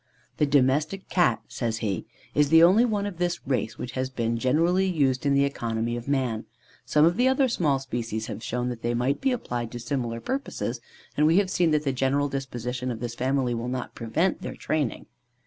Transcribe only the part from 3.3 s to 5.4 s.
race which has been generally used in